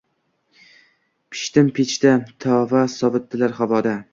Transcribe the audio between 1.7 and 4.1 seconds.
pechda, tovada, sovitdilar havoda